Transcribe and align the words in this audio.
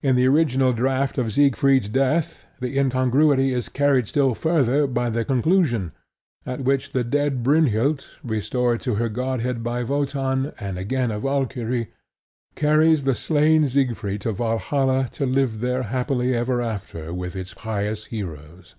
In 0.00 0.16
the 0.16 0.24
original 0.24 0.72
draft 0.72 1.18
of 1.18 1.30
Siegfried's 1.34 1.90
Death, 1.90 2.46
the 2.60 2.78
incongruity 2.78 3.52
is 3.52 3.68
carried 3.68 4.08
still 4.08 4.32
further 4.34 4.86
by 4.86 5.10
the 5.10 5.22
conclusion, 5.22 5.92
at 6.46 6.64
which 6.64 6.92
the 6.92 7.04
dead 7.04 7.42
Brynhild, 7.42 8.06
restored 8.22 8.80
to 8.80 8.94
her 8.94 9.10
godhead 9.10 9.62
by 9.62 9.82
Wotan, 9.82 10.54
and 10.58 10.78
again 10.78 11.10
a 11.10 11.18
Valkyrie, 11.18 11.88
carries 12.54 13.04
the 13.04 13.14
slain 13.14 13.68
Siegfried 13.68 14.22
to 14.22 14.32
Valhalla 14.32 15.10
to 15.12 15.26
live 15.26 15.60
there 15.60 15.82
happily 15.82 16.34
ever 16.34 16.62
after 16.62 17.12
with 17.12 17.36
its 17.36 17.52
pious 17.52 18.06
heroes. 18.06 18.76